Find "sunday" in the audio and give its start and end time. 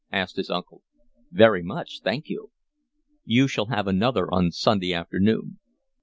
4.51-4.95